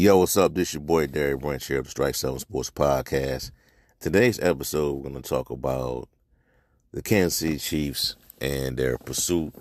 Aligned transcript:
Yo, 0.00 0.16
what's 0.16 0.38
up? 0.38 0.54
This 0.54 0.72
your 0.72 0.80
boy 0.80 1.08
Derek 1.08 1.40
Branch 1.40 1.66
here 1.66 1.80
of 1.80 1.84
the 1.84 1.90
Strike 1.90 2.14
Seven 2.14 2.38
Sports 2.38 2.70
Podcast. 2.70 3.50
Today's 3.98 4.40
episode, 4.40 4.94
we're 4.94 5.10
going 5.10 5.22
to 5.22 5.28
talk 5.28 5.50
about 5.50 6.08
the 6.90 7.02
Kansas 7.02 7.36
City 7.36 7.58
Chiefs 7.58 8.16
and 8.40 8.78
their 8.78 8.96
pursuit 8.96 9.52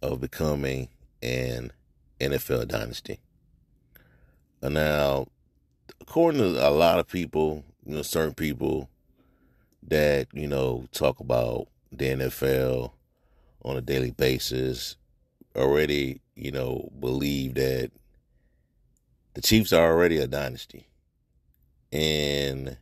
of 0.00 0.20
becoming 0.20 0.90
an 1.24 1.72
NFL 2.20 2.68
dynasty. 2.68 3.18
And 4.62 4.74
Now, 4.74 5.26
according 6.00 6.40
to 6.40 6.68
a 6.68 6.70
lot 6.70 7.00
of 7.00 7.08
people, 7.08 7.64
you 7.84 7.96
know, 7.96 8.02
certain 8.02 8.34
people 8.34 8.88
that 9.82 10.28
you 10.32 10.46
know 10.46 10.86
talk 10.92 11.18
about 11.18 11.66
the 11.90 12.10
NFL 12.10 12.92
on 13.64 13.76
a 13.76 13.80
daily 13.80 14.12
basis 14.12 14.94
already, 15.56 16.20
you 16.36 16.52
know, 16.52 16.92
believe 17.00 17.54
that 17.54 17.90
the 19.34 19.42
Chiefs 19.42 19.72
are 19.72 19.92
already 19.92 20.18
a 20.18 20.26
dynasty. 20.26 20.88
And 21.92 22.76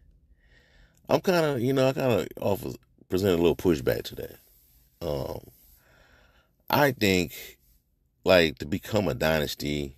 I'm 1.08 1.20
kind 1.20 1.44
of, 1.44 1.60
you 1.60 1.72
know, 1.72 1.88
I 1.88 1.92
kind 1.92 2.12
of 2.12 2.28
offer 2.40 2.70
present 3.08 3.32
a 3.32 3.42
little 3.42 3.56
pushback 3.56 4.02
to 4.04 4.14
that. 4.14 4.36
Um, 5.02 5.40
I 6.70 6.92
think, 6.92 7.58
like, 8.24 8.58
to 8.58 8.66
become 8.66 9.08
a 9.08 9.14
dynasty, 9.14 9.96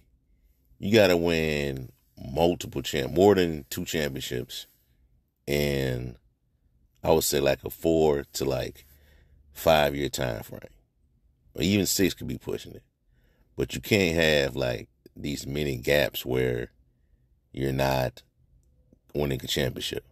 you 0.78 0.92
got 0.92 1.08
to 1.08 1.16
win 1.16 1.92
multiple 2.18 2.82
champ, 2.82 3.12
more 3.12 3.34
than 3.34 3.64
two 3.70 3.84
championships, 3.84 4.66
and 5.46 6.16
I 7.02 7.12
would 7.12 7.24
say 7.24 7.40
like 7.40 7.64
a 7.64 7.70
four 7.70 8.24
to 8.34 8.44
like 8.44 8.86
five 9.52 9.94
year 9.94 10.08
time 10.08 10.42
frame, 10.42 10.60
or 11.54 11.62
even 11.62 11.86
six 11.86 12.14
could 12.14 12.28
be 12.28 12.38
pushing 12.38 12.72
it. 12.72 12.82
But 13.56 13.74
you 13.74 13.80
can't 13.80 14.16
have 14.16 14.56
like 14.56 14.88
these 15.16 15.46
many 15.46 15.76
gaps 15.76 16.24
where 16.24 16.70
you're 17.52 17.72
not 17.72 18.22
winning 19.14 19.40
a 19.42 19.46
championship. 19.46 20.04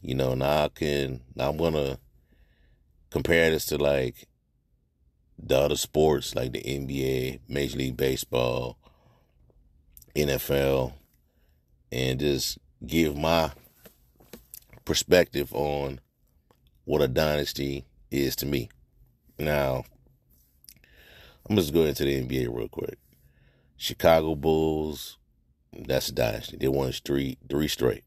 You 0.00 0.14
know, 0.14 0.34
now 0.34 0.64
I 0.64 0.68
can 0.68 1.20
now 1.36 1.50
I'm 1.50 1.56
gonna 1.56 1.98
compare 3.10 3.50
this 3.50 3.66
to 3.66 3.78
like 3.78 4.26
the 5.38 5.58
other 5.58 5.76
sports 5.76 6.34
like 6.34 6.52
the 6.52 6.62
NBA, 6.62 7.40
Major 7.48 7.78
League 7.78 7.96
Baseball, 7.96 8.78
NFL, 10.14 10.94
and 11.90 12.18
just 12.18 12.58
give 12.86 13.16
my 13.16 13.50
perspective 14.84 15.52
on 15.52 16.00
what 16.84 17.02
a 17.02 17.08
dynasty 17.08 17.84
is 18.10 18.36
to 18.36 18.46
me. 18.46 18.68
Now, 19.38 19.84
I'm 21.48 21.56
just 21.56 21.72
going 21.72 21.88
into 21.88 22.04
the 22.04 22.22
NBA 22.22 22.54
real 22.54 22.68
quick. 22.68 22.98
Chicago 23.82 24.36
Bulls, 24.36 25.18
that's 25.76 26.08
a 26.08 26.12
dynasty. 26.12 26.56
They 26.56 26.68
won 26.68 26.92
three, 26.92 27.36
three 27.50 27.66
straight. 27.66 28.04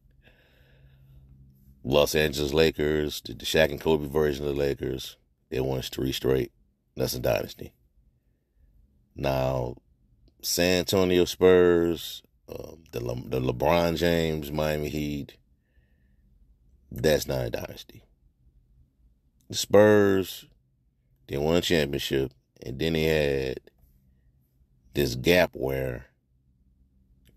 Los 1.84 2.16
Angeles 2.16 2.54
Lakers, 2.54 3.20
the 3.20 3.34
Shaq 3.34 3.72
and 3.72 3.82
Kobe 3.82 4.08
version 4.08 4.48
of 4.48 4.56
the 4.56 4.58
Lakers, 4.58 5.18
they 5.50 5.60
won 5.60 5.82
three 5.82 6.14
straight. 6.14 6.54
That's 6.96 7.14
a 7.14 7.20
dynasty. 7.20 7.74
Now, 9.18 9.76
San 10.42 10.80
Antonio 10.80 11.26
Spurs, 11.26 12.24
um, 12.48 12.86
the 12.94 13.04
Le- 13.04 13.28
the 13.30 13.42
LeBron 13.42 13.98
James 13.98 14.54
Miami 14.54 14.88
Heat, 14.88 15.36
that's 16.90 17.28
not 17.28 17.48
a 17.48 17.50
dynasty. 17.50 18.06
The 19.50 19.58
Spurs, 19.58 20.46
they 21.28 21.36
won 21.38 21.58
a 21.58 21.62
championship, 21.62 22.32
and 22.66 22.80
then 22.80 22.94
they 22.94 23.04
had 23.04 23.60
this 24.96 25.16
gap 25.16 25.52
where 25.54 26.08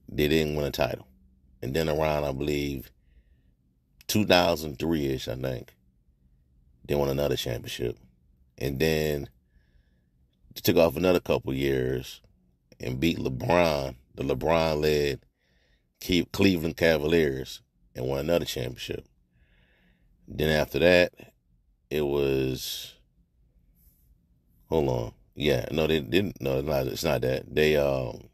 they 0.08 0.28
didn't 0.28 0.56
win 0.56 0.64
a 0.64 0.70
title. 0.70 1.06
And 1.60 1.74
then 1.74 1.88
around, 1.88 2.24
I 2.24 2.32
believe, 2.32 2.90
2003 4.06 5.06
ish, 5.06 5.28
I 5.28 5.34
think, 5.34 5.74
they 6.86 6.94
won 6.94 7.10
another 7.10 7.36
championship. 7.36 7.98
And 8.56 8.78
then 8.78 9.28
took 10.62 10.76
off 10.76 10.96
another 10.96 11.20
couple 11.20 11.52
years 11.52 12.20
and 12.80 13.00
beat 13.00 13.18
LeBron, 13.18 13.94
the 14.14 14.22
LeBron 14.22 14.82
led 14.82 15.20
Cleveland 16.32 16.76
Cavaliers, 16.76 17.60
and 17.94 18.06
won 18.06 18.20
another 18.20 18.44
championship. 18.44 19.04
Then 20.26 20.50
after 20.50 20.78
that, 20.78 21.12
it 21.90 22.02
was. 22.02 22.94
Hold 24.68 24.88
on. 24.88 25.12
Yeah, 25.38 25.66
no, 25.70 25.86
they 25.86 26.00
didn't. 26.00 26.40
No, 26.40 26.58
it's 26.58 26.66
not, 26.66 26.86
it's 26.88 27.04
not 27.04 27.20
that. 27.20 27.54
They 27.54 27.76
um, 27.76 28.24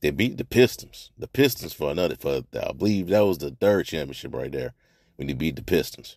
they 0.00 0.10
beat 0.10 0.38
the 0.38 0.46
Pistons. 0.46 1.10
The 1.18 1.28
Pistons 1.28 1.74
for 1.74 1.90
another 1.90 2.16
for 2.16 2.42
I 2.54 2.72
believe 2.72 3.08
that 3.08 3.20
was 3.20 3.36
the 3.36 3.50
third 3.50 3.84
championship 3.84 4.34
right 4.34 4.50
there 4.50 4.72
when 5.16 5.28
they 5.28 5.34
beat 5.34 5.56
the 5.56 5.62
Pistons. 5.62 6.16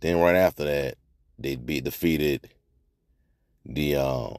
Then 0.00 0.18
right 0.18 0.34
after 0.34 0.64
that, 0.64 0.96
they 1.38 1.54
beat 1.54 1.84
defeated 1.84 2.48
the 3.64 3.94
um, 3.94 4.34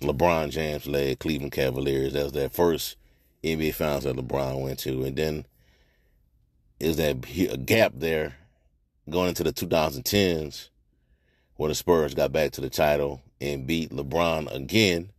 LeBron 0.00 0.50
James 0.50 0.88
led 0.88 1.20
Cleveland 1.20 1.52
Cavaliers. 1.52 2.14
That 2.14 2.24
was 2.24 2.32
their 2.32 2.50
first 2.50 2.96
NBA 3.44 3.74
Finals 3.74 4.02
that 4.02 4.16
LeBron 4.16 4.60
went 4.60 4.80
to, 4.80 5.04
and 5.04 5.14
then 5.14 5.46
is 6.80 6.96
that 6.96 7.24
a 7.32 7.56
gap 7.58 7.92
there 7.94 8.38
going 9.08 9.28
into 9.28 9.44
the 9.44 9.52
2010s 9.52 10.70
where 11.60 11.68
the 11.68 11.74
Spurs 11.74 12.14
got 12.14 12.32
back 12.32 12.52
to 12.52 12.62
the 12.62 12.70
title 12.70 13.20
and 13.38 13.66
beat 13.66 13.90
LeBron 13.90 14.50
again. 14.50 15.10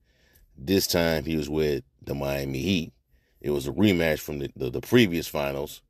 This 0.57 0.87
time 0.87 1.23
he 1.23 1.37
was 1.37 1.47
with 1.47 1.83
the 2.01 2.15
Miami 2.15 2.57
Heat. 2.57 2.93
It 3.41 3.51
was 3.51 3.67
a 3.67 3.71
rematch 3.71 4.21
from 4.21 4.39
the, 4.39 4.51
the, 4.55 4.71
the 4.71 4.81
previous 4.81 5.27
finals 5.27 5.83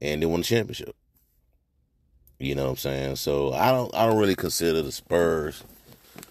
and 0.00 0.22
they 0.22 0.26
won 0.26 0.42
the 0.42 0.46
championship. 0.46 0.94
You 2.38 2.54
know 2.54 2.66
what 2.66 2.70
I'm 2.70 2.76
saying? 2.76 3.16
So 3.16 3.52
I 3.52 3.72
don't 3.72 3.92
I 3.92 4.06
don't 4.06 4.18
really 4.18 4.36
consider 4.36 4.82
the 4.82 4.92
Spurs, 4.92 5.64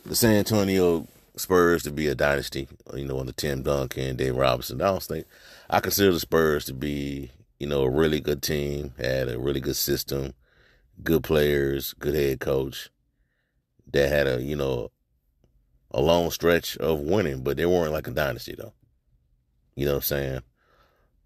the 0.06 0.16
San 0.16 0.36
Antonio 0.36 1.06
Spurs 1.36 1.84
to 1.84 1.92
be 1.92 2.08
a 2.08 2.16
dynasty, 2.16 2.70
you 2.96 3.04
know, 3.04 3.20
under 3.20 3.34
Tim 3.34 3.64
Duncan, 3.64 4.16
Dave 4.16 4.38
Robinson. 4.38 4.82
I 4.82 4.86
don't 4.86 5.04
think 5.04 5.26
I 5.70 5.82
consider 5.82 6.14
the 6.14 6.22
Spurs 6.22 6.64
to 6.68 6.74
be 6.74 7.32
you 7.60 7.68
know, 7.68 7.82
a 7.82 7.90
really 7.90 8.22
good 8.22 8.42
team, 8.42 8.94
had 8.98 9.28
a 9.28 9.38
really 9.38 9.60
good 9.60 9.76
system, 9.76 10.36
good 11.04 11.24
players, 11.24 11.92
good 12.00 12.16
head 12.16 12.40
coach 12.40 12.92
that 13.94 14.10
had 14.10 14.28
a, 14.28 14.42
you 14.42 14.56
know, 14.56 14.92
a 15.92 16.02
long 16.02 16.32
stretch 16.32 16.78
of 16.78 17.00
winning, 17.00 17.44
but 17.44 17.58
they 17.58 17.66
weren't 17.66 17.94
like 17.94 18.08
a 18.08 18.12
dynasty 18.12 18.56
though. 18.58 18.74
You 19.76 19.86
know 19.86 19.94
what 19.94 19.98
I'm 19.98 20.04
saying? 20.04 20.42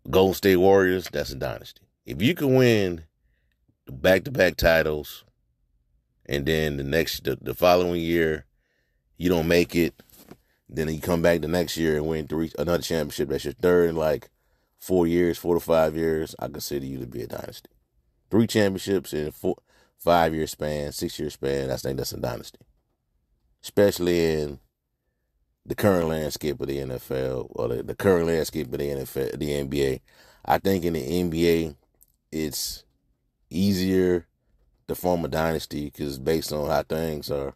Golden 0.09 0.33
State 0.33 0.57
Warriors, 0.57 1.07
that's 1.11 1.31
a 1.31 1.35
dynasty. 1.35 1.81
If 2.05 2.21
you 2.21 2.33
can 2.33 2.55
win 2.55 3.03
back 3.89 4.23
to 4.23 4.31
back 4.31 4.55
titles 4.55 5.23
and 6.25 6.45
then 6.45 6.77
the 6.77 6.83
next 6.83 7.23
the, 7.23 7.37
the 7.41 7.53
following 7.53 8.01
year 8.01 8.45
you 9.17 9.29
don't 9.29 9.47
make 9.47 9.75
it, 9.75 10.01
then 10.69 10.87
you 10.89 11.01
come 11.01 11.21
back 11.21 11.41
the 11.41 11.47
next 11.47 11.77
year 11.77 11.97
and 11.97 12.07
win 12.07 12.27
three 12.27 12.51
another 12.57 12.81
championship, 12.81 13.29
that's 13.29 13.45
your 13.45 13.53
third 13.53 13.89
in 13.89 13.95
like 13.95 14.29
four 14.79 15.05
years, 15.05 15.37
four 15.37 15.55
to 15.55 15.59
five 15.59 15.95
years, 15.95 16.35
I 16.39 16.47
consider 16.47 16.85
you 16.85 16.99
to 16.99 17.07
be 17.07 17.21
a 17.21 17.27
dynasty. 17.27 17.69
Three 18.29 18.47
championships 18.47 19.13
in 19.13 19.31
four, 19.31 19.57
five 20.03 20.33
year 20.33 20.47
span, 20.47 20.91
six 20.91 21.17
year 21.19 21.29
span, 21.29 21.71
I 21.71 21.77
think 21.77 21.97
that's 21.97 22.11
a 22.11 22.19
dynasty. 22.19 22.59
Especially 23.63 24.41
in 24.41 24.59
the 25.65 25.75
current 25.75 26.07
landscape 26.07 26.59
of 26.59 26.67
the 26.67 26.77
NFL 26.79 27.47
or 27.51 27.67
the, 27.67 27.83
the 27.83 27.95
current 27.95 28.27
landscape 28.27 28.67
of 28.67 28.79
the 28.79 28.89
NFL, 28.89 29.37
the 29.37 29.49
NBA. 29.49 30.01
I 30.43 30.57
think 30.57 30.83
in 30.83 30.93
the 30.93 31.01
NBA, 31.01 31.75
it's 32.31 32.83
easier 33.49 34.25
to 34.87 34.95
form 34.95 35.23
a 35.23 35.27
dynasty 35.27 35.85
because 35.85 36.17
based 36.17 36.51
on 36.51 36.67
how 36.67 36.83
things 36.83 37.29
are 37.29 37.53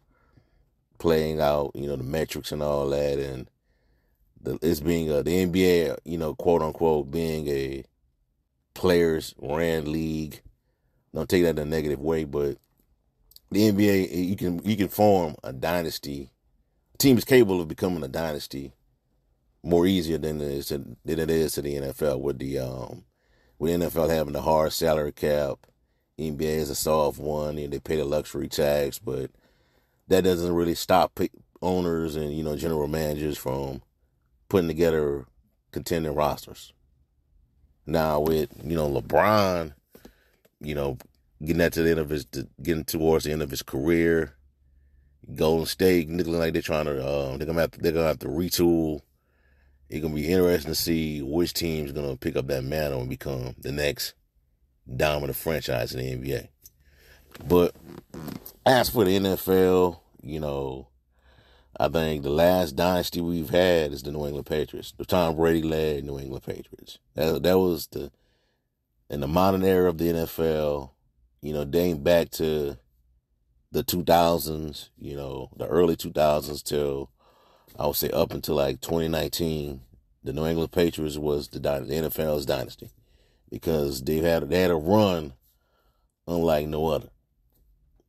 playing 0.98 1.40
out, 1.40 1.72
you 1.74 1.88
know, 1.88 1.96
the 1.96 2.04
metrics 2.04 2.52
and 2.52 2.62
all 2.62 2.88
that, 2.90 3.18
and 3.18 3.50
the, 4.40 4.58
it's 4.62 4.80
being 4.80 5.10
a, 5.10 5.22
the 5.22 5.46
NBA, 5.46 5.98
you 6.04 6.18
know, 6.18 6.34
quote 6.34 6.62
unquote, 6.62 7.10
being 7.10 7.48
a 7.48 7.84
players 8.74 9.34
ran 9.38 9.90
league. 9.90 10.42
Don't 11.16 11.30
take 11.30 11.44
that 11.44 11.58
in 11.58 11.58
a 11.58 11.64
negative 11.64 11.98
way, 11.98 12.24
but 12.24 12.58
the 13.50 13.72
NBA, 13.72 14.28
you 14.28 14.36
can 14.36 14.62
you 14.64 14.76
can 14.76 14.88
form 14.88 15.34
a 15.42 15.50
dynasty. 15.50 16.30
A 16.94 16.98
team 16.98 17.16
is 17.16 17.24
capable 17.24 17.58
of 17.58 17.68
becoming 17.68 18.02
a 18.02 18.08
dynasty 18.08 18.74
more 19.62 19.86
easier 19.86 20.18
than 20.18 20.42
it 20.42 20.50
is 20.50 20.66
to, 20.66 20.76
than 21.06 21.18
it 21.18 21.30
is 21.30 21.54
to 21.54 21.62
the 21.62 21.74
NFL 21.76 22.20
with 22.20 22.38
the 22.38 22.58
um 22.58 23.04
with 23.58 23.80
the 23.80 23.86
NFL 23.86 24.10
having 24.10 24.34
the 24.34 24.42
hard 24.42 24.74
salary 24.74 25.10
cap. 25.10 25.66
NBA 26.18 26.42
is 26.42 26.68
a 26.68 26.74
soft 26.74 27.18
one, 27.18 27.56
and 27.56 27.72
they 27.72 27.78
pay 27.80 27.96
the 27.96 28.04
luxury 28.04 28.46
tax, 28.48 28.98
but 28.98 29.30
that 30.08 30.22
doesn't 30.22 30.54
really 30.54 30.74
stop 30.74 31.18
owners 31.62 32.14
and 32.14 32.36
you 32.36 32.44
know 32.44 32.56
general 32.56 32.88
managers 32.88 33.38
from 33.38 33.80
putting 34.50 34.68
together 34.68 35.24
contending 35.72 36.14
rosters. 36.14 36.74
Now 37.86 38.20
with 38.20 38.50
you 38.62 38.76
know 38.76 39.00
LeBron, 39.00 39.72
you 40.60 40.74
know 40.74 40.98
getting 41.44 41.62
at 41.62 41.72
to 41.74 41.82
the 41.82 41.90
end 41.90 42.00
of 42.00 42.10
his 42.10 42.26
getting 42.62 42.84
towards 42.84 43.24
the 43.24 43.32
end 43.32 43.42
of 43.42 43.50
his 43.50 43.62
career, 43.62 44.36
Golden 45.34 45.66
State 45.66 46.08
looking 46.10 46.38
like 46.38 46.52
they're 46.52 46.62
trying 46.62 46.86
to 46.86 47.00
um, 47.00 47.38
they're 47.38 47.46
gonna 47.46 47.60
have 47.60 47.72
to, 47.72 47.80
they're 47.80 47.92
gonna 47.92 48.08
have 48.08 48.18
to 48.20 48.28
retool 48.28 49.02
it's 49.88 50.02
gonna 50.02 50.14
be 50.14 50.28
interesting 50.28 50.70
to 50.70 50.74
see 50.74 51.22
which 51.22 51.52
team's 51.52 51.92
gonna 51.92 52.16
pick 52.16 52.36
up 52.36 52.46
that 52.48 52.64
mantle 52.64 53.00
and 53.00 53.10
become 53.10 53.54
the 53.58 53.70
next 53.70 54.14
dominant 54.94 55.36
franchise 55.36 55.94
in 55.94 56.00
the 56.00 56.30
NBA. 56.30 56.48
But 57.46 57.74
as 58.64 58.88
for 58.90 59.04
the 59.04 59.16
NFL, 59.16 60.00
you 60.22 60.40
know, 60.40 60.88
I 61.78 61.88
think 61.88 62.22
the 62.22 62.30
last 62.30 62.74
dynasty 62.74 63.20
we've 63.20 63.50
had 63.50 63.92
is 63.92 64.02
the 64.02 64.10
New 64.10 64.26
England 64.26 64.46
Patriots, 64.46 64.92
the 64.96 65.04
Tom 65.04 65.36
Brady 65.36 65.62
led 65.62 66.04
New 66.04 66.18
England 66.18 66.44
Patriots. 66.44 66.98
That 67.14 67.42
that 67.44 67.58
was 67.58 67.86
the 67.88 68.10
in 69.08 69.20
the 69.20 69.28
modern 69.28 69.64
era 69.64 69.88
of 69.88 69.98
the 69.98 70.06
NFL, 70.06 70.90
you 71.40 71.52
know, 71.52 71.64
dating 71.64 72.02
back 72.02 72.30
to 72.32 72.78
the 73.72 73.84
2000s, 73.84 74.90
you 74.98 75.16
know, 75.16 75.50
the 75.56 75.66
early 75.66 75.96
2000s 75.96 76.62
till 76.62 77.10
I 77.78 77.86
would 77.86 77.96
say 77.96 78.10
up 78.10 78.32
until 78.32 78.56
like 78.56 78.80
2019, 78.80 79.80
the 80.24 80.32
New 80.32 80.46
England 80.46 80.72
Patriots 80.72 81.18
was 81.18 81.48
the, 81.48 81.60
the 81.60 81.68
NFL's 81.68 82.46
dynasty 82.46 82.90
because 83.50 84.02
they 84.02 84.18
had 84.18 84.48
they 84.48 84.60
had 84.60 84.70
a 84.70 84.76
run 84.76 85.34
unlike 86.26 86.66
no 86.66 86.88
other. 86.88 87.10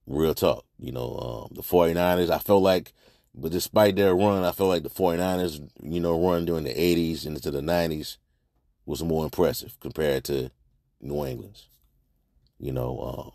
Real 0.08 0.34
talk, 0.34 0.64
you 0.80 0.94
know, 0.94 1.50
um, 1.50 1.56
the 1.56 1.62
49ers, 1.62 2.30
I 2.30 2.40
felt 2.40 2.64
like 2.64 2.94
but 3.38 3.52
despite 3.52 3.96
their 3.96 4.16
run, 4.16 4.44
I 4.44 4.52
felt 4.52 4.70
like 4.70 4.84
the 4.84 4.90
49ers, 4.90 5.70
you 5.84 6.00
know, 6.00 6.20
run 6.20 6.46
during 6.46 6.64
the 6.64 6.74
80s 6.74 7.26
and 7.26 7.36
into 7.36 7.52
the 7.52 7.62
90s 7.62 8.18
was 8.86 9.04
more 9.04 9.24
impressive 9.24 9.80
compared 9.80 10.24
to 10.26 10.50
New 11.02 11.26
England's. 11.26 11.68
You 12.60 12.72
know, 12.72 13.00
um, 13.00 13.32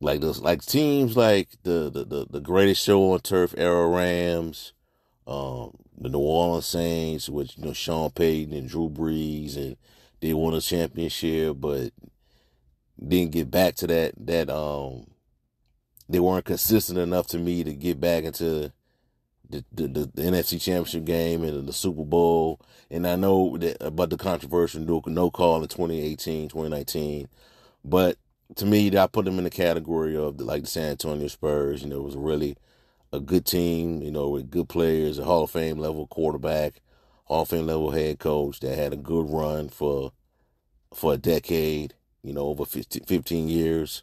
like 0.00 0.20
those 0.20 0.40
like 0.40 0.64
teams 0.64 1.16
like 1.16 1.48
the, 1.62 1.90
the 1.90 2.04
the 2.04 2.26
the 2.30 2.40
greatest 2.40 2.84
show 2.84 3.12
on 3.12 3.20
turf 3.20 3.54
era 3.56 3.88
Rams, 3.88 4.72
um, 5.26 5.76
the 5.98 6.08
New 6.08 6.18
Orleans 6.18 6.66
Saints, 6.66 7.28
which 7.28 7.56
you 7.56 7.64
know 7.64 7.72
Sean 7.72 8.10
Payton 8.10 8.54
and 8.54 8.68
Drew 8.68 8.88
Brees, 8.88 9.56
and 9.56 9.76
they 10.20 10.32
won 10.32 10.54
a 10.54 10.60
championship, 10.60 11.56
but 11.60 11.92
didn't 13.00 13.32
get 13.32 13.50
back 13.50 13.74
to 13.74 13.86
that 13.88 14.12
that 14.16 14.48
um 14.48 15.06
they 16.08 16.20
weren't 16.20 16.44
consistent 16.44 16.98
enough 16.98 17.26
to 17.28 17.38
me 17.38 17.64
to 17.64 17.72
get 17.72 18.00
back 18.00 18.24
into 18.24 18.72
the, 19.52 19.64
the, 19.86 19.86
the, 20.14 20.22
NFC 20.22 20.60
Championship 20.60 21.04
game 21.04 21.44
and 21.44 21.68
the 21.68 21.72
Super 21.72 22.04
Bowl. 22.04 22.60
And 22.90 23.06
I 23.06 23.16
know 23.16 23.56
that 23.58 23.76
about 23.80 24.10
the 24.10 24.16
controversial 24.16 24.80
no, 24.80 25.02
no 25.06 25.30
call 25.30 25.62
in 25.62 25.68
2018, 25.68 26.48
2019. 26.48 27.28
But 27.84 28.16
to 28.56 28.66
me, 28.66 28.96
I 28.96 29.06
put 29.06 29.24
them 29.24 29.38
in 29.38 29.44
the 29.44 29.50
category 29.50 30.16
of 30.16 30.38
the, 30.38 30.44
like 30.44 30.62
the 30.62 30.68
San 30.68 30.90
Antonio 30.90 31.28
Spurs. 31.28 31.82
You 31.82 31.88
know, 31.88 31.98
it 31.98 32.04
was 32.04 32.16
really 32.16 32.56
a 33.12 33.20
good 33.20 33.44
team, 33.44 34.02
you 34.02 34.10
know, 34.10 34.28
with 34.30 34.50
good 34.50 34.68
players, 34.68 35.18
a 35.18 35.24
Hall 35.24 35.44
of 35.44 35.50
Fame 35.50 35.78
level 35.78 36.06
quarterback, 36.06 36.80
Hall 37.24 37.42
of 37.42 37.48
Fame 37.48 37.66
level 37.66 37.90
head 37.90 38.18
coach 38.18 38.60
that 38.60 38.76
had 38.76 38.92
a 38.92 38.96
good 38.96 39.28
run 39.28 39.68
for 39.68 40.12
for 40.94 41.14
a 41.14 41.18
decade, 41.18 41.94
you 42.22 42.32
know, 42.32 42.46
over 42.46 42.64
15, 42.64 43.04
15 43.04 43.48
years. 43.48 44.02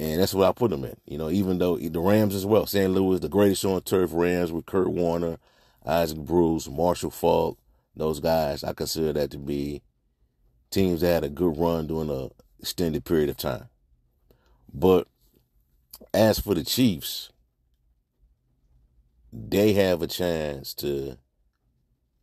And 0.00 0.20
that's 0.20 0.34
what 0.34 0.48
I 0.48 0.52
put 0.52 0.70
them 0.70 0.84
in. 0.84 0.96
You 1.06 1.18
know, 1.18 1.30
even 1.30 1.58
though 1.58 1.76
the 1.78 2.00
Rams 2.00 2.34
as 2.34 2.44
well, 2.44 2.66
St. 2.66 2.92
Louis, 2.92 3.20
the 3.20 3.28
greatest 3.28 3.64
on 3.64 3.80
turf 3.82 4.10
Rams 4.12 4.50
with 4.50 4.66
Kurt 4.66 4.88
Warner, 4.88 5.38
Isaac 5.86 6.18
Bruce, 6.18 6.68
Marshall 6.68 7.10
Faulk, 7.10 7.58
those 7.96 8.18
guys, 8.18 8.64
I 8.64 8.72
consider 8.72 9.12
that 9.12 9.30
to 9.30 9.38
be 9.38 9.82
teams 10.70 11.00
that 11.02 11.14
had 11.14 11.24
a 11.24 11.28
good 11.28 11.56
run 11.56 11.86
during 11.86 12.10
a 12.10 12.30
extended 12.58 13.04
period 13.04 13.28
of 13.28 13.36
time. 13.36 13.68
But 14.72 15.06
as 16.12 16.40
for 16.40 16.54
the 16.54 16.64
Chiefs, 16.64 17.30
they 19.32 19.74
have 19.74 20.02
a 20.02 20.08
chance 20.08 20.74
to 20.74 21.18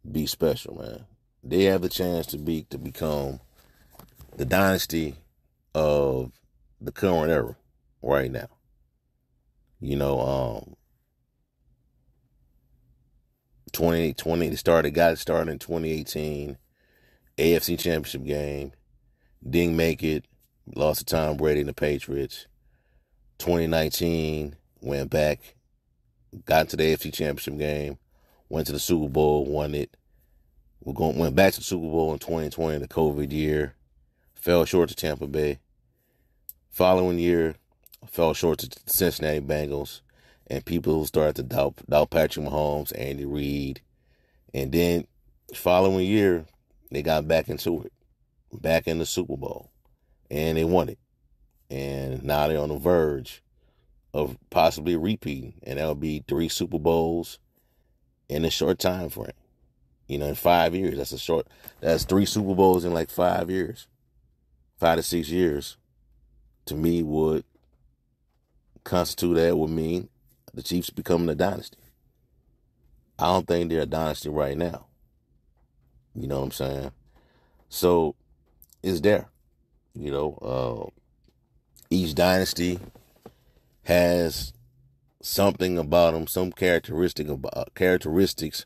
be 0.09 0.25
special, 0.25 0.75
man. 0.75 1.05
They 1.43 1.63
have 1.65 1.83
a 1.83 1.89
chance 1.89 2.25
to 2.27 2.37
be 2.37 2.63
to 2.69 2.77
become 2.77 3.39
the 4.35 4.45
dynasty 4.45 5.15
of 5.73 6.31
the 6.81 6.91
current 6.91 7.31
era 7.31 7.55
right 8.01 8.31
now. 8.31 8.47
You 9.79 9.95
know, 9.95 10.19
um, 10.19 10.75
2020 13.71 14.55
started, 14.55 14.91
got 14.91 15.13
it 15.13 15.19
started 15.19 15.51
in 15.51 15.59
2018, 15.59 16.57
AFC 17.37 17.79
Championship 17.79 18.23
game, 18.23 18.73
didn't 19.47 19.75
make 19.75 20.03
it, 20.03 20.25
lost 20.75 20.99
to 20.99 21.05
Tom 21.05 21.37
Brady 21.37 21.61
and 21.61 21.69
the 21.69 21.73
Patriots. 21.73 22.47
2019 23.39 24.55
went 24.81 25.09
back, 25.09 25.55
got 26.45 26.69
to 26.69 26.77
the 26.77 26.83
AFC 26.83 27.13
Championship 27.13 27.57
game, 27.57 27.97
went 28.49 28.67
to 28.67 28.73
the 28.73 28.79
Super 28.79 29.09
Bowl, 29.09 29.45
won 29.45 29.73
it. 29.73 29.95
We 30.83 30.93
going 30.93 31.17
went 31.17 31.35
back 31.35 31.53
to 31.53 31.59
the 31.59 31.65
Super 31.65 31.87
Bowl 31.87 32.13
in 32.13 32.19
2020, 32.19 32.79
the 32.79 32.87
COVID 32.87 33.31
year, 33.31 33.75
fell 34.33 34.65
short 34.65 34.89
to 34.89 34.95
Tampa 34.95 35.27
Bay. 35.27 35.59
Following 36.69 37.19
year, 37.19 37.55
fell 38.09 38.33
short 38.33 38.59
to 38.59 38.69
the 38.69 38.79
Cincinnati 38.85 39.39
Bengals, 39.39 40.01
and 40.47 40.65
people 40.65 41.05
started 41.05 41.35
to 41.37 41.43
doubt, 41.43 41.75
doubt 41.89 42.09
Patrick 42.09 42.45
Mahomes, 42.45 42.91
Andy 42.97 43.25
Reid, 43.25 43.81
and 44.53 44.71
then 44.71 45.07
following 45.53 46.05
year 46.05 46.45
they 46.89 47.01
got 47.01 47.27
back 47.27 47.49
into 47.49 47.83
it, 47.83 47.93
back 48.53 48.87
in 48.87 48.99
the 48.99 49.05
Super 49.05 49.37
Bowl, 49.37 49.71
and 50.29 50.57
they 50.57 50.65
won 50.65 50.89
it, 50.89 50.99
and 51.69 52.23
now 52.23 52.47
they're 52.47 52.59
on 52.59 52.69
the 52.69 52.77
verge 52.77 53.41
of 54.13 54.37
possibly 54.49 54.95
repeating, 54.95 55.53
and 55.63 55.79
that'll 55.79 55.95
be 55.95 56.23
three 56.27 56.49
Super 56.49 56.79
Bowls 56.79 57.39
in 58.27 58.45
a 58.45 58.49
short 58.49 58.79
time 58.79 59.09
frame. 59.09 59.31
You 60.07 60.17
know, 60.17 60.27
in 60.27 60.35
five 60.35 60.75
years, 60.75 60.97
that's 60.97 61.13
a 61.13 61.17
short. 61.17 61.47
That's 61.79 62.03
three 62.03 62.25
Super 62.25 62.53
Bowls 62.53 62.83
in 62.83 62.93
like 62.93 63.09
five 63.09 63.49
years, 63.49 63.87
five 64.77 64.97
to 64.97 65.03
six 65.03 65.29
years. 65.29 65.77
To 66.65 66.75
me, 66.75 67.01
would 67.01 67.45
constitute 68.83 69.35
that 69.35 69.57
would 69.57 69.69
mean 69.69 70.09
the 70.53 70.63
Chiefs 70.63 70.89
becoming 70.89 71.29
a 71.29 71.35
dynasty. 71.35 71.77
I 73.17 73.25
don't 73.25 73.47
think 73.47 73.69
they're 73.69 73.81
a 73.81 73.85
dynasty 73.85 74.29
right 74.29 74.57
now. 74.57 74.87
You 76.15 76.27
know 76.27 76.39
what 76.39 76.45
I'm 76.45 76.51
saying? 76.51 76.91
So 77.69 78.15
it's 78.83 79.01
there. 79.01 79.29
You 79.93 80.11
know, 80.11 80.37
uh, 80.41 81.01
each 81.89 82.15
dynasty 82.15 82.79
has 83.83 84.53
something 85.21 85.77
about 85.77 86.13
them, 86.13 86.27
some 86.27 86.51
characteristic 86.51 87.27
about 87.29 87.73
characteristics 87.75 88.65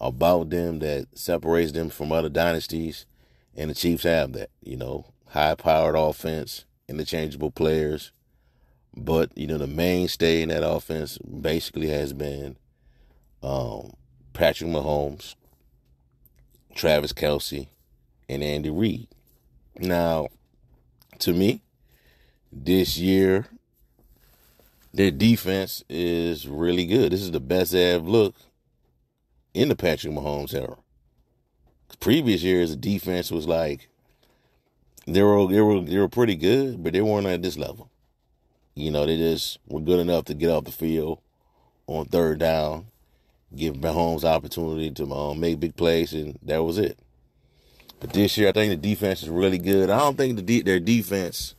about 0.00 0.50
them 0.50 0.80
that 0.80 1.06
separates 1.14 1.72
them 1.72 1.88
from 1.88 2.10
other 2.10 2.28
dynasties, 2.28 3.06
and 3.54 3.70
the 3.70 3.74
Chiefs 3.74 4.02
have 4.02 4.32
that. 4.32 4.50
You 4.62 4.76
know, 4.76 5.06
high-powered 5.28 5.94
offense, 5.96 6.64
interchangeable 6.88 7.50
players, 7.50 8.12
but 8.96 9.36
you 9.36 9.46
know, 9.46 9.58
the 9.58 9.66
mainstay 9.66 10.42
in 10.42 10.48
that 10.50 10.66
offense 10.66 11.18
basically 11.18 11.88
has 11.88 12.12
been 12.12 12.56
um, 13.42 13.92
Patrick 14.32 14.70
Mahomes, 14.70 15.34
Travis 16.74 17.12
Kelce, 17.12 17.68
and 18.28 18.42
Andy 18.42 18.70
Reid. 18.70 19.08
Now, 19.78 20.28
to 21.20 21.32
me, 21.32 21.62
this 22.52 22.98
year 22.98 23.46
their 24.94 25.10
defense 25.10 25.82
is 25.88 26.46
really 26.46 26.84
good. 26.84 27.12
This 27.12 27.22
is 27.22 27.30
the 27.30 27.40
best 27.40 27.72
they 27.72 27.90
have 27.90 28.06
looked 28.06 28.42
in 29.54 29.68
the 29.68 29.76
Patrick 29.76 30.12
Mahomes 30.12 30.54
era. 30.54 30.76
Previous 32.00 32.42
years, 32.42 32.70
the 32.70 32.76
defense 32.76 33.30
was 33.30 33.46
like 33.46 33.88
they 35.06 35.22
were 35.22 35.46
they 35.46 35.60
were 35.60 35.80
they 35.80 35.98
were 35.98 36.08
pretty 36.08 36.34
good, 36.34 36.82
but 36.82 36.92
they 36.92 37.00
weren't 37.00 37.26
at 37.26 37.42
this 37.42 37.56
level. 37.56 37.90
You 38.74 38.90
know, 38.90 39.06
they 39.06 39.16
just 39.16 39.58
were 39.68 39.80
good 39.80 40.00
enough 40.00 40.24
to 40.26 40.34
get 40.34 40.50
off 40.50 40.64
the 40.64 40.72
field 40.72 41.18
on 41.86 42.06
third 42.06 42.38
down, 42.38 42.86
give 43.54 43.74
Mahomes 43.74 44.24
opportunity 44.24 44.90
to 44.92 45.12
um, 45.12 45.40
make 45.40 45.60
big 45.60 45.76
plays, 45.76 46.12
and 46.12 46.38
that 46.42 46.62
was 46.64 46.78
it. 46.78 46.98
But 48.00 48.12
this 48.12 48.36
year, 48.36 48.48
I 48.48 48.52
think 48.52 48.70
the 48.70 48.88
defense 48.88 49.22
is 49.22 49.28
really 49.28 49.58
good. 49.58 49.90
I 49.90 49.98
don't 49.98 50.16
think 50.16 50.36
the 50.36 50.42
de- 50.42 50.62
their 50.62 50.80
defense 50.80 51.54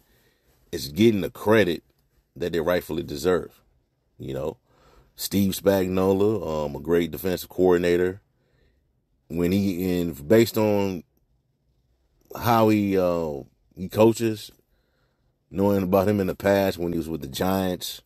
is 0.72 0.90
getting 0.90 1.22
the 1.22 1.30
credit 1.30 1.84
that 2.36 2.52
they 2.52 2.60
rightfully 2.60 3.04
deserve. 3.04 3.62
You 4.18 4.34
know, 4.34 4.58
Steve 5.16 5.54
Spagnuolo, 5.54 6.66
um, 6.66 6.76
a 6.76 6.80
great 6.80 7.12
defensive 7.12 7.50
coordinator, 7.50 8.22
when 9.28 9.52
he 9.52 10.02
and 10.02 10.28
based 10.28 10.58
on 10.58 11.04
how 12.36 12.70
he 12.70 12.98
uh, 12.98 13.44
he 13.76 13.88
coaches 13.88 14.52
knowing 15.54 15.84
about 15.84 16.08
him 16.08 16.20
in 16.20 16.26
the 16.26 16.36
past 16.36 16.80
when 16.80 16.92
he 16.92 16.98
was 16.98 17.08
with 17.08 17.22
the 17.22 17.28
Giants, 17.28 18.02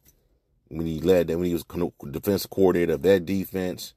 when 0.67 0.85
he 0.85 0.99
led 0.99 1.27
that, 1.27 1.37
when 1.37 1.47
he 1.47 1.53
was 1.53 1.63
defensive 2.11 2.51
coordinator 2.51 2.93
of 2.93 3.01
that 3.03 3.25
defense, 3.25 3.93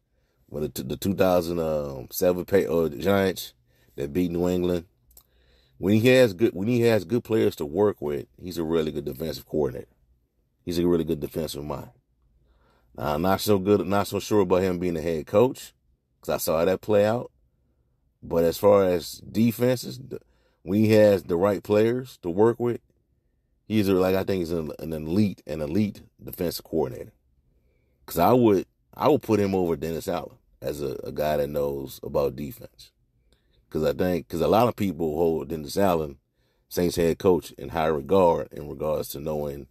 when 0.46 0.62
the, 0.62 0.82
the 0.84 0.96
2007 0.96 2.44
pay, 2.44 2.66
uh, 2.66 2.88
Giants 2.88 3.54
that 3.96 4.12
beat 4.12 4.30
New 4.30 4.48
England. 4.48 4.86
When 5.78 5.94
he 5.98 6.08
has 6.08 6.32
good, 6.32 6.54
when 6.54 6.68
he 6.68 6.82
has 6.82 7.04
good 7.04 7.24
players 7.24 7.56
to 7.56 7.66
work 7.66 8.00
with, 8.00 8.26
he's 8.40 8.58
a 8.58 8.62
really 8.62 8.92
good 8.92 9.04
defensive 9.04 9.46
coordinator. 9.46 9.88
He's 10.62 10.78
a 10.78 10.86
really 10.86 11.04
good 11.04 11.20
defensive 11.20 11.64
mind. 11.64 11.90
Now, 12.96 13.14
I'm 13.14 13.22
not 13.22 13.40
so 13.40 13.58
good, 13.58 13.84
not 13.84 14.06
so 14.06 14.20
sure 14.20 14.40
about 14.40 14.62
him 14.62 14.78
being 14.78 14.96
a 14.96 15.00
head 15.00 15.26
coach, 15.26 15.72
because 16.20 16.34
I 16.34 16.36
saw 16.36 16.64
that 16.64 16.82
play 16.82 17.04
out. 17.04 17.32
But 18.22 18.44
as 18.44 18.58
far 18.58 18.84
as 18.84 19.14
defenses, 19.14 19.98
when 20.62 20.78
he 20.78 20.92
has 20.92 21.24
the 21.24 21.36
right 21.36 21.62
players 21.62 22.18
to 22.18 22.30
work 22.30 22.60
with, 22.60 22.80
he's 23.70 23.88
like 23.88 24.16
I 24.16 24.24
think 24.24 24.40
he's 24.40 24.50
an, 24.50 24.72
an 24.80 24.92
elite, 24.92 25.42
an 25.46 25.60
elite 25.60 26.02
defensive 26.22 26.64
coordinator. 26.64 27.12
Because 28.04 28.18
I 28.18 28.32
would, 28.32 28.66
I 28.94 29.08
would 29.08 29.22
put 29.22 29.38
him 29.38 29.54
over 29.54 29.76
Dennis 29.76 30.08
Allen 30.08 30.36
as 30.60 30.82
a, 30.82 30.98
a 31.04 31.12
guy 31.12 31.36
that 31.36 31.48
knows 31.48 32.00
about 32.02 32.34
defense. 32.34 32.90
Because 33.68 33.84
I 33.84 33.92
think, 33.92 34.26
because 34.26 34.40
a 34.40 34.48
lot 34.48 34.66
of 34.66 34.74
people 34.74 35.14
hold 35.14 35.48
Dennis 35.48 35.76
Allen, 35.76 36.18
Saints 36.68 36.96
head 36.96 37.18
coach, 37.18 37.52
in 37.52 37.68
high 37.68 37.86
regard 37.86 38.52
in 38.52 38.68
regards 38.68 39.10
to 39.10 39.20
knowing, 39.20 39.68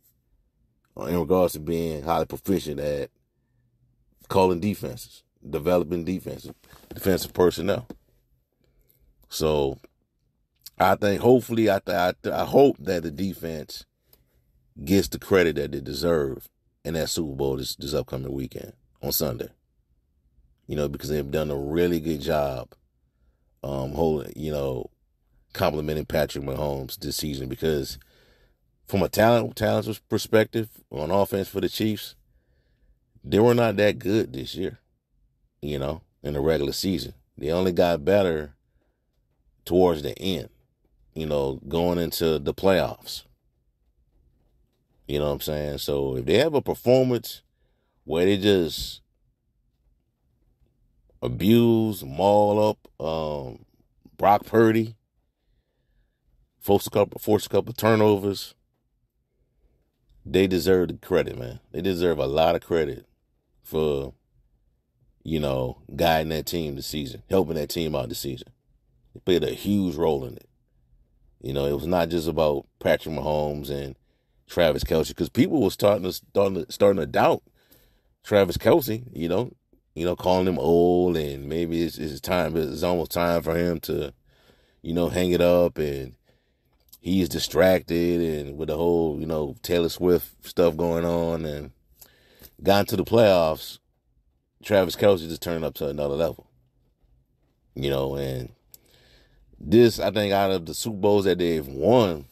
uh, 0.97 1.03
in 1.03 1.19
regards 1.19 1.53
to 1.53 1.59
being 1.59 2.03
highly 2.03 2.25
proficient 2.25 2.79
at 2.79 3.09
calling 4.29 4.61
defenses, 4.61 5.23
developing 5.47 6.05
defenses, 6.05 6.53
defensive 6.93 7.33
personnel. 7.33 7.85
So 9.27 9.77
I 10.79 10.95
think 10.95 11.21
hopefully 11.21 11.69
I, 11.69 11.81
I 11.87 12.13
I 12.31 12.45
hope 12.45 12.77
that 12.79 13.03
the 13.03 13.11
defense 13.11 13.85
gets 14.83 15.09
the 15.09 15.19
credit 15.19 15.57
that 15.57 15.71
they 15.71 15.81
deserve 15.81 16.47
in 16.85 16.93
that 16.93 17.09
Super 17.09 17.35
Bowl 17.35 17.57
this 17.57 17.75
this 17.75 17.93
upcoming 17.93 18.31
weekend 18.31 18.73
on 19.01 19.11
Sunday. 19.11 19.49
You 20.67 20.75
know, 20.75 20.87
because 20.87 21.09
they've 21.09 21.31
done 21.31 21.51
a 21.51 21.57
really 21.57 21.99
good 21.99 22.21
job 22.21 22.69
um 23.63 23.91
holding, 23.91 24.31
you 24.35 24.51
know, 24.51 24.89
complimenting 25.53 26.05
Patrick 26.05 26.43
Mahomes 26.43 26.97
this 26.97 27.17
season 27.17 27.49
because 27.49 27.97
from 28.87 29.03
a 29.03 29.09
talent 29.09 29.55
talent 29.55 29.99
perspective 30.09 30.69
on 30.89 31.11
offense 31.11 31.47
for 31.47 31.61
the 31.61 31.69
Chiefs, 31.69 32.15
they 33.23 33.39
were 33.39 33.53
not 33.53 33.75
that 33.77 33.99
good 33.99 34.33
this 34.33 34.55
year, 34.55 34.79
you 35.61 35.77
know, 35.77 36.01
in 36.23 36.33
the 36.33 36.39
regular 36.39 36.71
season. 36.71 37.13
They 37.37 37.51
only 37.51 37.71
got 37.71 38.05
better 38.05 38.55
towards 39.65 40.01
the 40.01 40.17
end, 40.17 40.49
you 41.19 41.25
know, 41.25 41.59
going 41.67 41.97
into 41.97 42.39
the 42.39 42.53
playoffs. 42.53 43.23
You 45.07 45.19
know 45.19 45.25
what 45.25 45.33
I'm 45.33 45.41
saying? 45.41 45.77
So 45.79 46.17
if 46.17 46.25
they 46.25 46.37
have 46.37 46.53
a 46.53 46.61
performance 46.61 47.41
where 48.05 48.25
they 48.25 48.37
just 48.37 49.01
abuse, 51.21 52.03
maul 52.03 52.69
up 52.69 53.05
um, 53.05 53.65
Brock 54.17 54.45
Purdy, 54.45 54.95
force 56.59 56.87
a 56.87 56.89
couple, 56.89 57.19
force 57.19 57.45
a 57.45 57.49
couple 57.49 57.73
turnovers, 57.73 58.55
they 60.25 60.47
deserve 60.47 60.89
the 60.89 60.93
credit, 60.95 61.37
man. 61.37 61.59
They 61.71 61.81
deserve 61.81 62.19
a 62.19 62.27
lot 62.27 62.55
of 62.55 62.61
credit 62.61 63.05
for, 63.63 64.13
you 65.23 65.39
know, 65.39 65.81
guiding 65.95 66.29
that 66.29 66.45
team 66.45 66.75
this 66.75 66.85
season, 66.85 67.23
helping 67.29 67.55
that 67.55 67.69
team 67.69 67.95
out 67.95 68.09
this 68.09 68.19
season. 68.19 68.49
They 69.13 69.19
played 69.21 69.43
a 69.43 69.53
huge 69.53 69.95
role 69.95 70.23
in 70.25 70.35
it. 70.35 70.48
You 71.41 71.53
know, 71.53 71.65
it 71.65 71.73
was 71.73 71.87
not 71.87 72.09
just 72.09 72.27
about 72.27 72.65
Patrick 72.79 73.15
Mahomes 73.15 73.69
and 73.69 73.95
Travis 74.47 74.83
Kelce 74.83 75.09
because 75.09 75.29
people 75.29 75.61
were 75.61 75.69
starting 75.69 76.03
to 76.03 76.13
starting 76.13 76.65
to, 76.65 76.71
starting 76.71 76.99
to 76.99 77.05
doubt 77.05 77.43
Travis 78.23 78.57
Kelce. 78.57 79.03
You 79.13 79.29
know, 79.29 79.51
you 79.95 80.05
know, 80.05 80.15
calling 80.15 80.47
him 80.47 80.59
old 80.59 81.17
and 81.17 81.47
maybe 81.47 81.83
it's, 81.83 81.97
it's 81.97 82.19
time. 82.19 82.57
It's 82.57 82.83
almost 82.83 83.11
time 83.11 83.41
for 83.41 83.55
him 83.55 83.79
to, 83.81 84.13
you 84.81 84.93
know, 84.93 85.09
hang 85.09 85.31
it 85.31 85.41
up 85.41 85.77
and 85.77 86.15
he's 87.01 87.29
distracted 87.29 88.21
and 88.21 88.57
with 88.57 88.67
the 88.67 88.75
whole 88.75 89.19
you 89.19 89.25
know 89.25 89.55
Taylor 89.61 89.89
Swift 89.89 90.45
stuff 90.45 90.75
going 90.75 91.05
on 91.05 91.45
and 91.45 91.71
got 92.61 92.81
into 92.81 92.97
the 92.97 93.05
playoffs. 93.05 93.79
Travis 94.63 94.95
Kelce 94.95 95.29
just 95.29 95.41
turned 95.41 95.63
up 95.63 95.73
to 95.75 95.87
another 95.87 96.15
level. 96.15 96.47
You 97.75 97.89
know, 97.89 98.15
and 98.15 98.49
this, 99.59 99.99
I 99.99 100.11
think, 100.11 100.33
out 100.33 100.51
of 100.51 100.65
the 100.65 100.73
Super 100.73 100.97
Bowls 100.97 101.25
that 101.25 101.39
they've 101.39 101.67
won, 101.67 102.25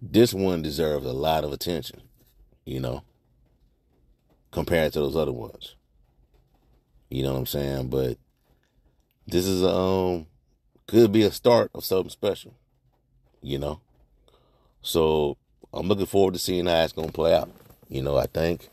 this 0.00 0.32
one 0.32 0.62
deserves 0.62 1.06
a 1.06 1.12
lot 1.12 1.44
of 1.44 1.52
attention, 1.52 2.02
you 2.64 2.80
know, 2.80 3.02
compared 4.50 4.92
to 4.92 5.00
those 5.00 5.16
other 5.16 5.32
ones. 5.32 5.74
You 7.10 7.22
know 7.22 7.32
what 7.32 7.40
I'm 7.40 7.46
saying? 7.46 7.88
But 7.88 8.18
this 9.26 9.46
is 9.46 9.62
a, 9.62 9.68
um 9.68 10.26
could 10.86 11.10
be 11.10 11.22
a 11.22 11.32
start 11.32 11.70
of 11.74 11.84
something 11.84 12.10
special, 12.10 12.54
you 13.42 13.58
know. 13.58 13.80
So 14.82 15.36
I'm 15.72 15.88
looking 15.88 16.06
forward 16.06 16.34
to 16.34 16.40
seeing 16.40 16.66
how 16.66 16.82
it's 16.82 16.92
gonna 16.92 17.12
play 17.12 17.34
out. 17.34 17.50
You 17.88 18.02
know, 18.02 18.16
I 18.16 18.26
think 18.26 18.68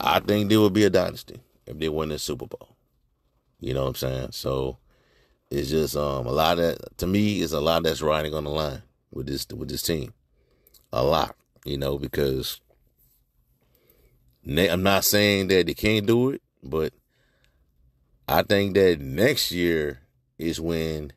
I 0.00 0.20
think 0.20 0.48
there 0.48 0.60
will 0.60 0.70
be 0.70 0.84
a 0.84 0.90
dynasty 0.90 1.40
if 1.66 1.78
they 1.78 1.88
win 1.88 2.10
this 2.10 2.22
Super 2.22 2.46
Bowl. 2.46 2.76
You 3.60 3.74
know 3.74 3.82
what 3.82 3.88
I'm 3.88 3.94
saying? 3.94 4.28
So 4.32 4.78
it's 5.50 5.70
just 5.70 5.96
um 5.96 6.26
a 6.26 6.32
lot 6.32 6.58
of 6.58 6.78
to 6.96 7.06
me 7.06 7.40
is 7.40 7.52
a 7.52 7.60
lot 7.60 7.82
that's 7.82 8.02
riding 8.02 8.34
on 8.34 8.44
the 8.44 8.50
line 8.50 8.82
with 9.10 9.26
this 9.26 9.46
with 9.54 9.68
this 9.68 9.82
team. 9.82 10.12
A 10.92 11.02
lot, 11.02 11.36
you 11.64 11.76
know, 11.76 11.98
because 11.98 12.60
I'm 14.46 14.82
not 14.82 15.04
saying 15.04 15.48
that 15.48 15.66
they 15.66 15.74
can't 15.74 16.06
do 16.06 16.30
it, 16.30 16.42
but 16.62 16.92
I 18.28 18.42
think 18.42 18.74
that 18.74 19.00
next 19.00 19.50
year 19.52 20.00
is 20.38 20.60
when 20.60 21.12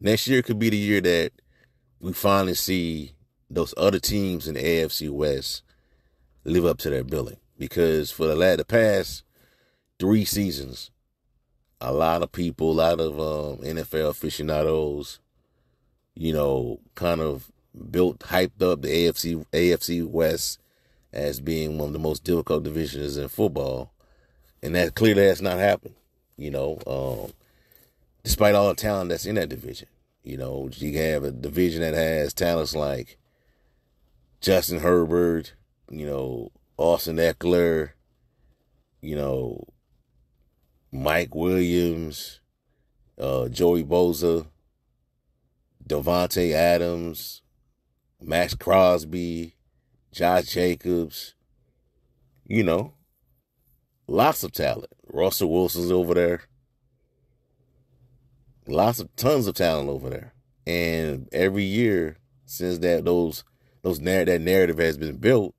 next 0.00 0.26
year 0.26 0.42
could 0.42 0.58
be 0.58 0.70
the 0.70 0.76
year 0.76 1.00
that 1.00 1.32
we 2.00 2.12
finally 2.12 2.54
see 2.54 3.12
those 3.50 3.74
other 3.76 3.98
teams 3.98 4.46
in 4.46 4.54
the 4.54 4.62
AFC 4.62 5.10
West 5.10 5.62
live 6.44 6.64
up 6.64 6.78
to 6.78 6.90
their 6.90 7.04
billing. 7.04 7.38
Because 7.58 8.10
for 8.10 8.26
the 8.26 8.36
last 8.36 8.58
the 8.58 8.64
past 8.64 9.24
three 9.98 10.24
seasons, 10.24 10.90
a 11.80 11.92
lot 11.92 12.22
of 12.22 12.32
people, 12.32 12.72
a 12.72 12.72
lot 12.72 13.00
of 13.00 13.18
um, 13.18 13.64
NFL 13.64 14.10
aficionados, 14.10 15.20
you 16.14 16.32
know, 16.32 16.80
kind 16.94 17.20
of 17.20 17.50
built, 17.90 18.20
hyped 18.20 18.62
up 18.62 18.82
the 18.82 18.88
AFC 18.88 19.44
AFC 19.52 20.06
West 20.06 20.58
as 21.12 21.40
being 21.40 21.78
one 21.78 21.88
of 21.88 21.92
the 21.92 21.98
most 21.98 22.24
difficult 22.24 22.64
divisions 22.64 23.16
in 23.16 23.28
football, 23.28 23.92
and 24.62 24.74
that 24.74 24.94
clearly 24.94 25.24
has 25.24 25.40
not 25.40 25.58
happened. 25.58 25.94
You 26.36 26.50
know, 26.50 26.78
um, 26.86 27.32
despite 28.22 28.54
all 28.54 28.68
the 28.68 28.74
talent 28.74 29.10
that's 29.10 29.26
in 29.26 29.36
that 29.36 29.48
division, 29.48 29.88
you 30.22 30.36
know, 30.36 30.68
you 30.74 30.96
have 30.98 31.24
a 31.24 31.30
division 31.30 31.82
that 31.82 31.94
has 31.94 32.34
talents 32.34 32.74
like 32.74 33.18
Justin 34.40 34.80
Herbert, 34.80 35.54
you 35.90 36.06
know, 36.06 36.52
Austin 36.76 37.16
Ekeler, 37.16 37.90
you 39.00 39.16
know, 39.16 39.64
Mike 40.90 41.34
Williams, 41.34 42.40
uh, 43.18 43.48
Joey 43.48 43.84
Bosa, 43.84 44.46
Davante 45.86 46.52
Adams, 46.52 47.42
Maxx 48.20 48.54
Crosby, 48.54 49.56
Josh 50.12 50.46
Jacobs, 50.46 51.34
you 52.46 52.62
know, 52.64 52.94
lots 54.06 54.42
of 54.42 54.52
talent. 54.52 54.92
Russell 55.06 55.50
Wilson's 55.50 55.92
over 55.92 56.14
there. 56.14 56.42
Lots 58.66 59.00
of 59.00 59.14
tons 59.16 59.46
of 59.46 59.54
talent 59.54 59.88
over 59.88 60.10
there. 60.10 60.34
And 60.66 61.28
every 61.32 61.64
year 61.64 62.18
since 62.44 62.78
that 62.78 63.04
those 63.04 63.44
those 63.82 64.00
that 64.00 64.40
narrative 64.40 64.78
has 64.78 64.98
been 64.98 65.16
built, 65.16 65.54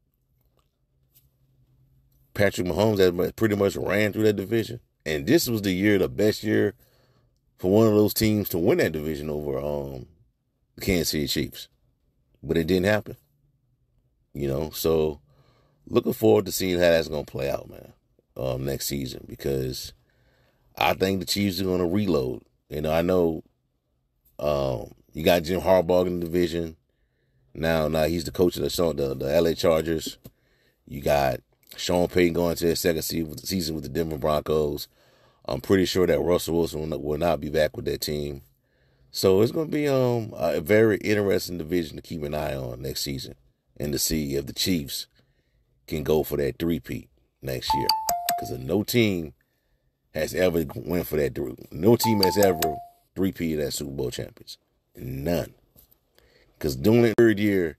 Patrick 2.34 2.68
Mahomes 2.68 3.00
has 3.00 3.32
pretty 3.32 3.56
much 3.56 3.76
ran 3.76 4.14
through 4.14 4.24
that 4.24 4.36
division. 4.36 4.80
And 5.06 5.26
this 5.26 5.48
was 5.48 5.62
the 5.62 5.72
year, 5.72 5.98
the 5.98 6.10
best 6.10 6.44
year 6.44 6.74
for 7.58 7.72
one 7.72 7.88
of 7.88 7.94
those 7.94 8.14
teams 8.14 8.50
to 8.50 8.58
win 8.58 8.78
that 8.80 8.92
division 8.92 9.30
over 9.30 9.58
um, 9.60 10.08
the 10.76 10.82
Kansas 10.82 11.10
City 11.10 11.28
Chiefs. 11.28 11.68
But 12.42 12.58
it 12.58 12.68
didn't 12.68 12.86
happen. 12.86 13.18
You 14.34 14.48
know, 14.48 14.70
so 14.70 15.20
looking 15.88 16.14
forward 16.14 16.46
to 16.46 16.52
seeing 16.52 16.76
how 16.76 16.90
that's 16.90 17.08
going 17.08 17.26
to 17.26 17.32
play 17.32 17.50
out, 17.50 17.70
man, 17.70 17.94
um, 18.38 18.66
next 18.66 18.86
season 18.86 19.26
because 19.28 19.94
I 20.78 20.94
think 20.94 21.20
the 21.20 21.26
Chiefs 21.26 21.60
are 21.60 21.66
going 21.66 21.80
to 21.80 21.86
reload. 21.86 22.44
You 22.70 22.82
know, 22.82 22.92
I 22.92 23.02
know 23.02 23.44
um, 24.38 24.94
you 25.14 25.24
got 25.24 25.44
Jim 25.44 25.62
Harbaugh 25.62 26.08
in 26.08 26.20
the 26.20 26.26
division. 26.26 26.78
Now, 27.54 27.88
now 27.88 28.06
he's 28.06 28.24
the 28.24 28.32
coach 28.32 28.56
of 28.56 28.64
the, 28.64 28.94
the, 28.94 29.16
the 29.16 29.42
LA 29.42 29.54
Chargers. 29.54 30.18
You 30.88 31.02
got 31.02 31.42
Sean 31.76 32.08
Payton 32.08 32.34
going 32.34 32.56
to 32.56 32.66
his 32.66 32.80
second 32.80 33.04
season 33.04 33.76
with 33.76 33.84
the 33.84 33.90
Denver 33.90 34.18
Broncos. 34.18 34.88
I'm 35.46 35.62
pretty 35.62 35.86
sure 35.86 36.06
that 36.06 36.20
Russell 36.20 36.56
Wilson 36.58 36.90
will 36.90 37.18
not 37.18 37.42
be 37.42 37.50
back 37.50 37.76
with 37.76 37.86
that 37.86 38.02
team. 38.02 38.42
So 39.12 39.42
it's 39.42 39.52
going 39.52 39.68
to 39.68 39.72
be 39.72 39.88
um, 39.88 40.34
a 40.36 40.62
very 40.62 40.98
interesting 40.98 41.58
division 41.58 41.96
to 41.96 42.02
keep 42.02 42.22
an 42.24 42.36
eye 42.36 42.56
on 42.56 42.82
next 42.82 43.02
season 43.02 43.36
and 43.78 43.92
to 43.94 44.00
see 44.00 44.36
if 44.36 44.46
the 44.46 44.54
Chiefs 44.54 45.08
can 45.88 46.04
go 46.04 46.24
for 46.24 46.38
that 46.38 46.60
three-peat 46.60 47.10
next 47.42 47.74
year. 47.74 47.88
Because 48.40 48.60
no 48.60 48.84
team 48.84 49.34
has 50.14 50.36
ever 50.36 50.66
went 50.76 51.08
for 51.08 51.18
that. 51.18 51.34
Three. 51.34 51.56
No 51.72 51.96
team 51.96 52.22
has 52.22 52.38
ever 52.38 52.78
three-peated 53.16 53.60
as 53.60 53.76
Super 53.76 53.92
Bowl 53.92 54.12
champions. 54.12 54.58
None. 54.96 55.54
Because 56.58 56.76
during 56.76 57.02
the 57.02 57.14
third 57.18 57.40
year, 57.40 57.78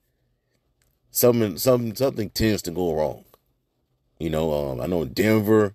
something, 1.11 1.59
something, 1.59 1.95
something 1.95 2.31
tends 2.31 2.63
to 2.63 2.71
go 2.73 2.95
wrong. 2.95 3.25
You 4.21 4.29
know, 4.29 4.53
um, 4.53 4.81
I 4.83 4.87
know 4.87 5.07
Denver, 5.07 5.75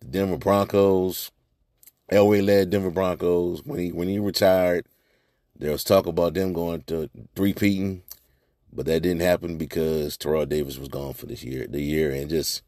the 0.00 0.06
Denver 0.06 0.38
Broncos, 0.38 1.30
Elway 2.10 2.44
led 2.44 2.70
Denver 2.70 2.90
Broncos 2.90 3.62
when 3.64 3.78
he 3.78 3.92
when 3.92 4.08
he 4.08 4.18
retired. 4.18 4.86
There 5.54 5.70
was 5.70 5.84
talk 5.84 6.06
about 6.06 6.32
them 6.32 6.54
going 6.54 6.82
to 6.84 7.10
three-peating, 7.36 8.02
but 8.72 8.86
that 8.86 9.00
didn't 9.00 9.20
happen 9.20 9.58
because 9.58 10.16
Terrell 10.16 10.46
Davis 10.46 10.78
was 10.78 10.88
gone 10.88 11.12
for 11.12 11.26
this 11.26 11.44
year, 11.44 11.66
the 11.68 11.80
year, 11.80 12.10
and 12.10 12.28
just 12.28 12.62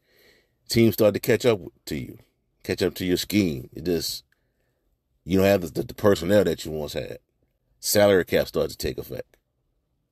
teams 0.69 0.93
started 0.93 1.15
to 1.15 1.19
catch 1.19 1.45
up 1.45 1.61
to 1.85 1.97
you, 1.97 2.19
catch 2.63 2.83
up 2.83 2.93
to 2.95 3.05
your 3.05 3.17
scheme. 3.17 3.69
It 3.73 3.85
just 3.85 4.23
you 5.25 5.39
don't 5.39 5.47
have 5.47 5.73
the, 5.73 5.83
the 5.83 5.95
personnel 5.95 6.43
that 6.43 6.63
you 6.63 6.71
once 6.71 6.93
had. 6.93 7.17
Salary 7.79 8.23
cap 8.23 8.47
started 8.47 8.69
to 8.69 8.77
take 8.77 8.99
effect. 8.99 9.35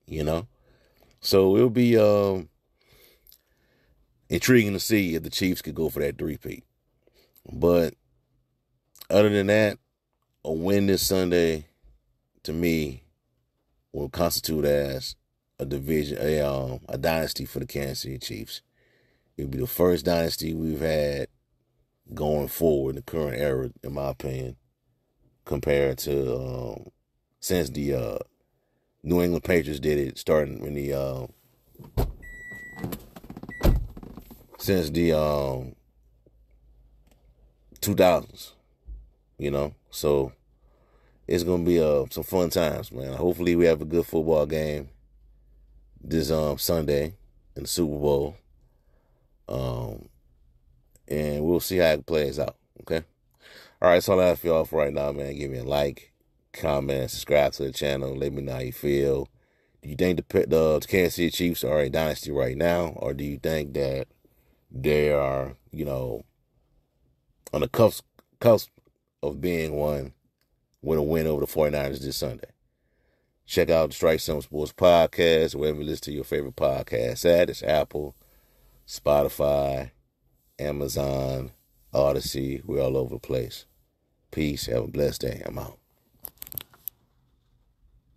You 0.08 0.24
know, 0.24 0.48
so 1.20 1.56
it'll 1.56 1.70
be 1.70 1.96
um, 1.96 2.50
intriguing 4.36 4.74
to 4.74 4.80
see 4.80 5.16
if 5.16 5.24
the 5.24 5.30
Chiefs 5.30 5.62
could 5.62 5.76
go 5.76 5.90
for 5.90 6.00
that 6.00 6.18
three-peat. 6.18 6.64
But 7.52 7.96
other 9.10 9.30
than 9.30 9.48
that, 9.48 9.78
a 10.44 10.52
win 10.52 10.88
this 10.88 11.02
Sunday, 11.02 11.68
to 12.44 12.54
me, 12.54 13.04
will 13.92 14.10
constitute 14.10 14.66
as 14.66 15.16
a 15.60 15.66
division, 15.66 16.18
a 16.22 16.42
um, 16.42 16.82
a 16.90 16.98
dynasty 16.98 17.46
for 17.46 17.60
the 17.60 17.66
Kansas 17.66 18.02
City 18.02 18.18
Chiefs. 18.18 18.62
It'll 19.38 19.52
be 19.52 19.60
the 19.60 19.68
first 19.68 20.06
dynasty 20.06 20.54
we've 20.54 20.82
had 20.82 21.28
going 22.14 22.48
forward 22.48 22.92
in 22.92 22.96
the 22.98 23.02
current 23.02 23.42
era, 23.42 23.72
in 23.84 23.94
my 23.94 24.10
opinion, 24.10 24.58
compared 25.46 25.98
to 26.00 26.36
um, 26.36 26.92
since 27.40 27.70
the 27.70 27.94
uh, 27.94 28.18
New 29.04 29.22
England 29.22 29.44
Patriots 29.44 29.80
did 29.80 29.98
it, 29.98 30.18
starting 30.18 30.66
in 30.66 30.74
the 30.74 30.94
uh, 30.94 31.28
since 34.66 34.90
the 34.90 35.14
um, 35.14 35.76
2000s 37.82 38.52
you 39.38 39.52
know. 39.52 39.74
So 39.90 40.32
it's 41.28 41.44
gonna 41.44 41.64
be 41.64 41.80
uh, 41.80 42.06
some 42.10 42.24
fun 42.24 42.50
times, 42.50 42.92
man. 42.92 43.14
Hopefully 43.14 43.56
we 43.56 43.66
have 43.66 43.82
a 43.82 43.86
good 43.86 44.06
football 44.06 44.46
game 44.46 44.90
this 46.02 46.30
um 46.32 46.58
Sunday 46.58 47.16
in 47.56 47.64
the 47.64 47.68
Super 47.68 47.98
Bowl. 47.98 48.38
Um 49.48 50.10
and 51.08 51.44
we'll 51.44 51.60
see 51.60 51.78
how 51.78 51.92
it 51.92 52.06
plays 52.06 52.40
out. 52.40 52.56
Okay. 52.82 53.04
All 53.82 53.90
right, 53.90 53.96
that's 53.96 54.10
all 54.10 54.20
I 54.20 54.28
have 54.28 54.40
for 54.40 54.48
y'all 54.48 54.66
for 54.66 54.80
right 54.80 54.94
now, 54.94 55.12
man. 55.12 55.36
Give 55.36 55.52
me 55.52 55.60
a 55.60 55.64
like, 55.64 56.12
comment, 56.54 57.12
subscribe 57.12 57.54
to 57.54 57.64
the 57.64 57.72
channel. 57.72 58.16
Let 58.16 58.34
me 58.34 58.42
know 58.42 58.54
how 58.54 58.60
you 58.60 58.72
feel. 58.72 59.28
Do 59.82 59.90
you 59.90 59.96
think 59.96 60.18
the, 60.18 60.46
the 60.48 60.86
Kansas 60.88 61.16
City 61.16 61.30
Chiefs 61.30 61.64
are 61.64 61.80
a 61.80 61.90
dynasty 61.90 62.32
right 62.32 62.58
now, 62.58 62.94
or 62.96 63.14
do 63.14 63.24
you 63.24 63.38
think 63.38 63.74
that 63.76 64.08
they 64.76 65.12
are, 65.12 65.56
you 65.72 65.86
know, 65.86 66.26
on 67.54 67.62
the 67.62 67.70
cusp, 67.70 68.04
cusp 68.40 68.70
of 69.24 69.40
being 69.40 69.76
one 69.76 70.14
with 70.82 71.00
a 71.00 71.02
win 71.02 71.26
over 71.26 71.46
the 71.46 71.52
49ers 71.52 72.02
this 72.02 72.18
Sunday. 72.18 72.50
Check 73.48 73.70
out 73.70 73.90
the 73.90 73.96
Strike 73.96 74.20
Zone 74.20 74.42
Sports 74.42 74.74
Podcast, 74.74 75.56
wherever 75.56 75.80
you 75.80 75.86
listen 75.86 76.06
to 76.06 76.12
your 76.12 76.24
favorite 76.24 76.56
podcast 76.56 77.26
at. 77.26 77.50
It's 77.50 77.64
Apple, 77.64 78.16
Spotify, 78.88 79.92
Amazon, 80.60 81.52
Odyssey. 81.94 82.62
We're 82.66 82.82
all 82.82 82.98
over 82.98 83.16
the 83.16 83.20
place. 83.20 83.66
Peace. 84.32 84.66
Have 84.66 84.84
a 84.84 84.88
blessed 84.88 85.22
day. 85.22 85.42
I'm 85.46 85.58
out. 85.58 85.78